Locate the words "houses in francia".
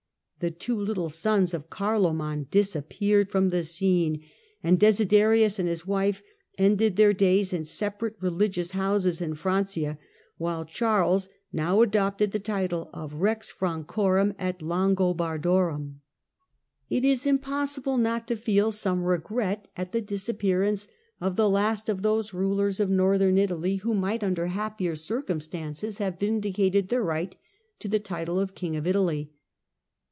8.71-9.99